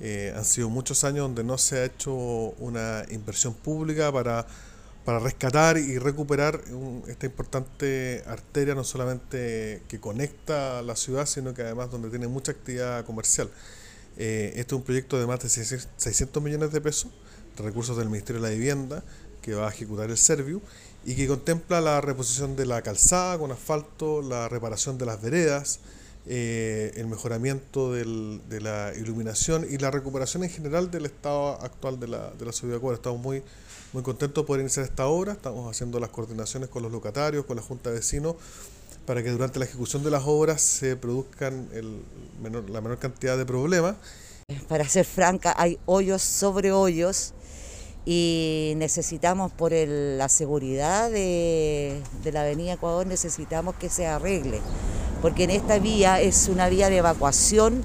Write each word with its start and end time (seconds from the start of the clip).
Eh, 0.00 0.32
han 0.36 0.44
sido 0.44 0.68
muchos 0.68 1.04
años 1.04 1.20
donde 1.20 1.42
no 1.42 1.56
se 1.56 1.78
ha 1.78 1.84
hecho 1.84 2.12
una 2.12 3.04
inversión 3.10 3.54
pública 3.54 4.12
para, 4.12 4.46
para 5.04 5.18
rescatar 5.18 5.78
y 5.78 5.98
recuperar 5.98 6.60
esta 7.06 7.26
importante 7.26 8.22
arteria, 8.26 8.74
no 8.74 8.84
solamente 8.84 9.82
que 9.88 9.98
conecta 9.98 10.82
la 10.82 10.96
ciudad, 10.96 11.26
sino 11.26 11.54
que 11.54 11.62
además 11.62 11.90
donde 11.90 12.10
tiene 12.10 12.28
mucha 12.28 12.52
actividad 12.52 13.04
comercial. 13.04 13.48
Eh, 14.18 14.52
este 14.56 14.74
es 14.74 14.78
un 14.78 14.82
proyecto 14.82 15.18
de 15.18 15.26
más 15.26 15.40
de 15.40 15.48
600 15.48 16.42
millones 16.42 16.72
de 16.72 16.80
pesos, 16.80 17.10
recursos 17.56 17.96
del 17.96 18.08
Ministerio 18.08 18.42
de 18.42 18.48
la 18.48 18.54
Vivienda, 18.54 19.02
que 19.42 19.54
va 19.54 19.68
a 19.68 19.70
ejecutar 19.70 20.10
el 20.10 20.18
Serviu 20.18 20.60
y 21.04 21.14
que 21.14 21.28
contempla 21.28 21.80
la 21.80 22.00
reposición 22.00 22.56
de 22.56 22.66
la 22.66 22.82
calzada 22.82 23.38
con 23.38 23.52
asfalto, 23.52 24.20
la 24.20 24.48
reparación 24.48 24.98
de 24.98 25.06
las 25.06 25.22
veredas, 25.22 25.78
eh, 26.26 26.92
el 26.96 27.06
mejoramiento 27.06 27.92
del, 27.92 28.42
de 28.48 28.60
la 28.60 28.92
iluminación 28.96 29.66
y 29.68 29.78
la 29.78 29.90
recuperación 29.90 30.44
en 30.44 30.50
general 30.50 30.90
del 30.90 31.06
estado 31.06 31.60
actual 31.62 32.00
de 32.00 32.08
la, 32.08 32.30
de 32.30 32.44
la 32.44 32.52
ciudad 32.52 32.72
de 32.72 32.78
Ecuador. 32.78 32.96
Estamos 32.96 33.20
muy, 33.20 33.42
muy 33.92 34.02
contentos 34.02 34.42
de 34.42 34.46
poder 34.46 34.60
iniciar 34.60 34.84
esta 34.84 35.06
obra, 35.06 35.32
estamos 35.32 35.70
haciendo 35.70 36.00
las 36.00 36.10
coordinaciones 36.10 36.68
con 36.68 36.82
los 36.82 36.92
locatarios, 36.92 37.46
con 37.46 37.56
la 37.56 37.62
Junta 37.62 37.90
de 37.90 37.96
Vecinos, 37.96 38.36
para 39.06 39.22
que 39.22 39.30
durante 39.30 39.58
la 39.58 39.64
ejecución 39.64 40.02
de 40.02 40.10
las 40.10 40.24
obras 40.26 40.60
se 40.60 40.96
produzcan 40.96 41.68
el 41.72 42.02
menor, 42.42 42.68
la 42.70 42.80
menor 42.80 42.98
cantidad 42.98 43.38
de 43.38 43.46
problemas. 43.46 43.96
Para 44.68 44.88
ser 44.88 45.04
franca, 45.04 45.54
hay 45.56 45.78
hoyos 45.86 46.22
sobre 46.22 46.72
hoyos 46.72 47.34
y 48.04 48.74
necesitamos 48.76 49.50
por 49.50 49.72
la 49.72 50.28
seguridad 50.28 51.10
de, 51.10 52.00
la 52.24 52.42
Avenida 52.42 52.74
Ecuador, 52.74 53.04
necesitamos 53.04 53.74
que 53.74 53.90
se 53.90 54.06
arregle, 54.06 54.60
porque 55.26 55.42
en 55.42 55.50
esta 55.50 55.80
vía 55.80 56.20
es 56.20 56.46
una 56.46 56.68
vía 56.68 56.88
de 56.88 56.98
evacuación 56.98 57.82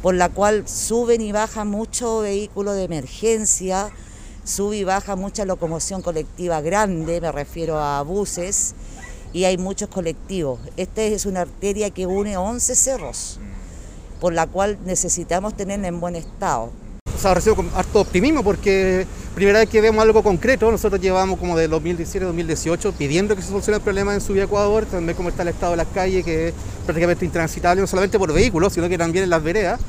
por 0.00 0.14
la 0.14 0.30
cual 0.30 0.66
suben 0.66 1.20
y 1.20 1.32
bajan 1.32 1.68
muchos 1.68 2.22
vehículos 2.22 2.76
de 2.76 2.84
emergencia, 2.84 3.90
sube 4.42 4.78
y 4.78 4.84
baja 4.84 5.14
mucha 5.14 5.44
locomoción 5.44 6.00
colectiva 6.00 6.62
grande, 6.62 7.20
me 7.20 7.30
refiero 7.30 7.78
a 7.78 8.00
buses, 8.04 8.74
y 9.34 9.44
hay 9.44 9.58
muchos 9.58 9.90
colectivos. 9.90 10.60
Esta 10.78 11.02
es 11.02 11.26
una 11.26 11.42
arteria 11.42 11.90
que 11.90 12.06
une 12.06 12.38
11 12.38 12.74
cerros, 12.74 13.38
por 14.18 14.32
la 14.32 14.46
cual 14.46 14.78
necesitamos 14.86 15.54
tenerla 15.58 15.88
en 15.88 16.00
buen 16.00 16.16
estado 16.16 16.70
o 17.18 17.20
sea, 17.20 17.34
recibo 17.34 17.56
con 17.56 17.68
harto 17.74 18.00
optimismo 18.00 18.44
porque 18.44 19.04
primera 19.34 19.58
vez 19.58 19.68
que 19.68 19.80
vemos 19.80 20.00
algo 20.00 20.22
concreto, 20.22 20.70
nosotros 20.70 21.00
llevamos 21.00 21.36
como 21.40 21.56
de 21.56 21.68
2017-2018 21.68 22.92
pidiendo 22.92 23.34
que 23.34 23.42
se 23.42 23.48
solucione 23.48 23.78
el 23.78 23.82
problema 23.82 24.14
en 24.14 24.20
Subida 24.20 24.44
Ecuador, 24.44 24.86
también 24.86 25.16
cómo 25.16 25.28
está 25.28 25.42
el 25.42 25.48
estado 25.48 25.72
de 25.72 25.78
las 25.78 25.88
calles, 25.88 26.24
que 26.24 26.48
es 26.48 26.54
prácticamente 26.84 27.24
intransitable, 27.24 27.80
no 27.80 27.88
solamente 27.88 28.20
por 28.20 28.32
vehículos, 28.32 28.72
sino 28.72 28.88
que 28.88 28.96
también 28.96 29.24
en 29.24 29.30
las 29.30 29.42
veredas. 29.42 29.80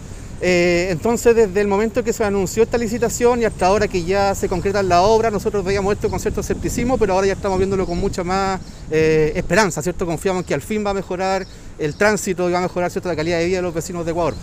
Eh, 0.42 0.88
entonces, 0.90 1.36
desde 1.36 1.62
el 1.62 1.68
momento 1.68 2.04
que 2.04 2.14
se 2.14 2.24
anunció 2.24 2.64
esta 2.64 2.80
licitación 2.80 3.44
y 3.44 3.46
hasta 3.46 3.68
ahora 3.68 3.88
que 3.88 4.04
ya 4.04 4.34
se 4.34 4.50
concreta 4.50 4.82
la 4.82 5.02
obra, 5.04 5.30
nosotros 5.30 5.64
veíamos 5.64 5.94
esto 5.94 6.10
con 6.10 6.20
cierto 6.20 6.42
escepticismo, 6.42 6.98
pero 6.98 7.14
ahora 7.14 7.28
ya 7.28 7.34
estamos 7.34 7.60
viéndolo 7.60 7.86
con 7.86 8.00
mucha 8.00 8.24
más 8.24 8.60
eh, 8.90 9.34
esperanza, 9.36 9.84
¿cierto? 9.84 10.08
Confiamos 10.08 10.46
que 10.46 10.56
al 10.56 10.62
fin 10.62 10.84
va 10.84 10.92
a 10.92 10.96
mejorar 10.96 11.46
el 11.78 11.94
tránsito 11.94 12.50
y 12.50 12.54
va 12.54 12.60
a 12.60 12.64
mejorar 12.64 12.90
¿cierto? 12.90 13.08
la 13.08 13.16
calidad 13.16 13.38
de 13.38 13.46
vida 13.46 13.58
de 13.58 13.64
los 13.64 13.74
vecinos 13.74 14.04
de 14.04 14.12
Ecuador. 14.12 14.34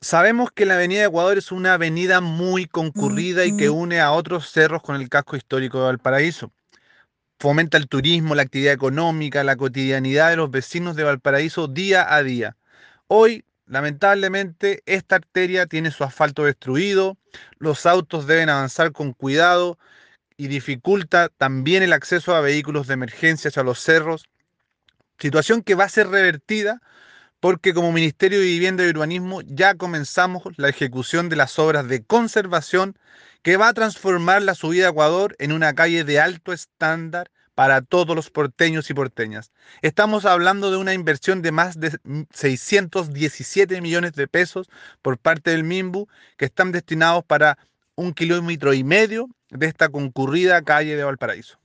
Sabemos 0.00 0.50
que 0.52 0.64
la 0.64 0.74
Avenida 0.74 1.06
Ecuador 1.06 1.38
es 1.38 1.50
una 1.50 1.74
avenida 1.74 2.20
muy 2.20 2.66
concurrida 2.66 3.44
y 3.44 3.56
que 3.56 3.68
une 3.68 4.00
a 4.00 4.12
otros 4.12 4.48
cerros 4.48 4.80
con 4.80 4.94
el 4.94 5.08
casco 5.08 5.34
histórico 5.34 5.78
de 5.78 5.86
Valparaíso. 5.86 6.52
Fomenta 7.40 7.76
el 7.78 7.88
turismo, 7.88 8.36
la 8.36 8.42
actividad 8.42 8.72
económica, 8.72 9.42
la 9.42 9.56
cotidianidad 9.56 10.30
de 10.30 10.36
los 10.36 10.52
vecinos 10.52 10.94
de 10.94 11.02
Valparaíso 11.02 11.66
día 11.66 12.14
a 12.14 12.22
día. 12.22 12.56
Hoy, 13.08 13.44
lamentablemente, 13.66 14.82
esta 14.86 15.16
arteria 15.16 15.66
tiene 15.66 15.90
su 15.90 16.04
asfalto 16.04 16.44
destruido, 16.44 17.16
los 17.58 17.84
autos 17.84 18.28
deben 18.28 18.50
avanzar 18.50 18.92
con 18.92 19.12
cuidado 19.12 19.78
y 20.36 20.46
dificulta 20.46 21.28
también 21.28 21.82
el 21.82 21.92
acceso 21.92 22.36
a 22.36 22.40
vehículos 22.40 22.86
de 22.86 22.94
emergencia 22.94 23.48
hacia 23.48 23.64
los 23.64 23.80
cerros, 23.80 24.28
situación 25.18 25.62
que 25.62 25.74
va 25.74 25.84
a 25.84 25.88
ser 25.88 26.08
revertida 26.08 26.80
porque 27.40 27.74
como 27.74 27.92
Ministerio 27.92 28.38
de 28.40 28.46
Vivienda 28.46 28.84
y 28.84 28.88
Urbanismo 28.88 29.42
ya 29.42 29.74
comenzamos 29.74 30.42
la 30.56 30.68
ejecución 30.68 31.28
de 31.28 31.36
las 31.36 31.58
obras 31.58 31.88
de 31.88 32.02
conservación 32.04 32.98
que 33.42 33.56
va 33.56 33.68
a 33.68 33.74
transformar 33.74 34.42
la 34.42 34.54
subida 34.54 34.86
a 34.86 34.90
Ecuador 34.90 35.36
en 35.38 35.52
una 35.52 35.74
calle 35.74 36.04
de 36.04 36.20
alto 36.20 36.52
estándar 36.52 37.30
para 37.54 37.82
todos 37.82 38.14
los 38.14 38.30
porteños 38.30 38.88
y 38.90 38.94
porteñas. 38.94 39.50
Estamos 39.82 40.24
hablando 40.24 40.70
de 40.70 40.76
una 40.76 40.94
inversión 40.94 41.42
de 41.42 41.50
más 41.52 41.80
de 41.80 41.96
617 42.32 43.80
millones 43.80 44.12
de 44.12 44.28
pesos 44.28 44.68
por 45.02 45.18
parte 45.18 45.50
del 45.50 45.64
MIMBU 45.64 46.08
que 46.36 46.44
están 46.44 46.70
destinados 46.72 47.24
para 47.24 47.58
un 47.96 48.12
kilómetro 48.14 48.74
y 48.74 48.84
medio 48.84 49.28
de 49.50 49.66
esta 49.66 49.88
concurrida 49.88 50.62
calle 50.62 50.94
de 50.94 51.02
Valparaíso. 51.02 51.58